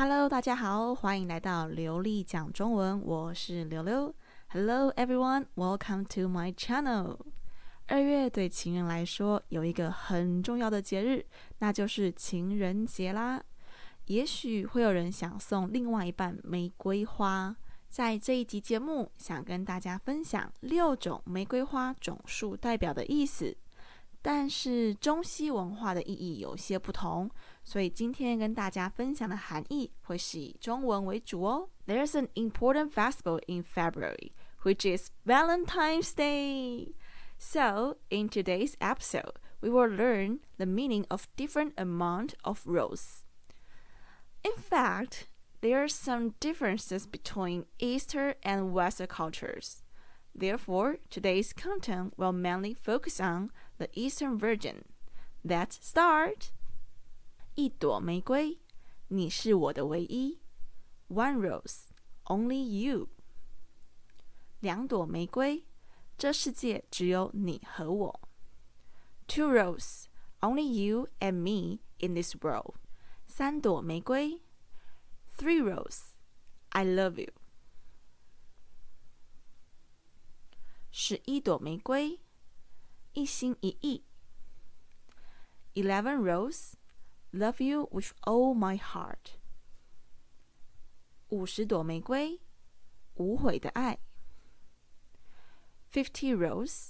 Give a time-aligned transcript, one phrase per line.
[0.00, 4.14] Hello，大家好，欢迎来到流利讲中文，我是刘刘。
[4.50, 7.18] Hello everyone, welcome to my channel.
[7.88, 11.26] 二月对情人来说有一个很重要的节日，
[11.58, 13.42] 那就是情人节啦。
[14.06, 17.56] 也许会有人想送另外一半玫瑰花，
[17.88, 23.56] 在这一集节目，想跟大家分享六种玫瑰花种数代表的意思。
[24.27, 27.29] 但是中西文化的意义有些不同，
[27.63, 31.69] 所以今天跟大家分享的含义会是以中文为主哦。
[31.85, 34.31] There's an important festival in February,
[34.63, 36.93] which is Valentine's Day.
[37.37, 43.23] So, in today's episode, we will learn the meaning of different amount of rose.
[44.43, 45.27] In fact,
[45.61, 49.83] there are some differences between Easter and Western cultures.
[50.37, 54.85] Therefore, today's content will mainly focus on the Eastern version.
[55.43, 56.51] Let's start.
[57.55, 58.59] 一朵玫瑰，
[59.09, 60.39] 你是我的唯一。
[61.07, 61.89] One rose,
[62.25, 63.09] only you.
[64.59, 65.65] 两朵玫瑰，
[66.17, 68.21] 这世界只有你和我。
[69.27, 70.05] Two roses,
[70.39, 72.75] only you and me in this world.
[73.27, 74.41] 三朵玫瑰，
[75.37, 76.13] Three roses,
[76.69, 77.31] I love you.
[80.97, 82.19] 十一朵玫瑰，
[83.13, 84.05] 一心一意。
[85.73, 86.73] Eleven roses,
[87.31, 89.37] love you with all my heart.
[91.29, 92.41] 五十朵玫瑰，
[93.15, 93.99] 无悔的爱。
[95.91, 96.89] Fifty roses,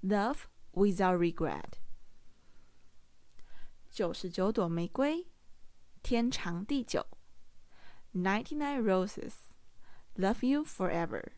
[0.00, 1.74] love without regret.
[3.90, 5.26] 九十九朵玫瑰，
[6.02, 7.06] 天长地久。
[8.12, 9.34] Ninety nine roses,
[10.14, 11.32] love you forever.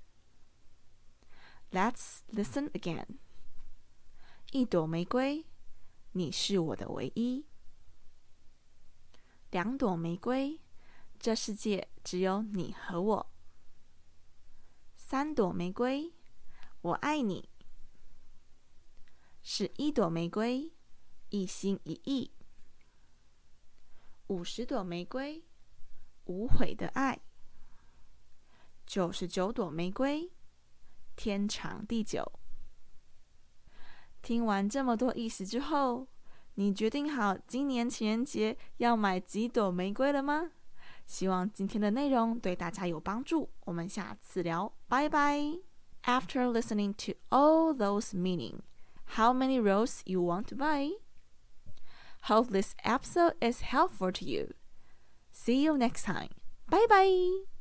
[1.74, 3.06] Let's listen again.
[4.52, 5.46] 一朵玫瑰，
[6.12, 7.46] 你是我的唯一。
[9.52, 10.60] 两朵玫瑰，
[11.18, 13.32] 这世界只有你和我。
[14.98, 16.14] 三朵玫瑰，
[16.82, 17.48] 我爱你。
[19.42, 20.74] 十一朵玫瑰，
[21.30, 22.34] 一心一意。
[24.28, 25.46] 五十朵玫瑰，
[26.26, 27.22] 无悔的爱。
[28.86, 30.34] 九十九朵玫瑰。
[31.22, 32.32] 天长地久。
[34.24, 36.08] 听完这么多意思之后，
[36.56, 40.50] 你决定好今年情人节要买几朵玫瑰了吗？
[41.06, 43.52] 希望今天的内容对大家有帮助。
[43.66, 45.60] 我们下次聊，拜拜。
[46.06, 48.62] After listening to all those meaning,
[49.16, 50.90] how many roses you want to buy?
[52.24, 54.56] Hope this episode is helpful to you.
[55.32, 56.30] See you next time.
[56.68, 57.61] Bye bye.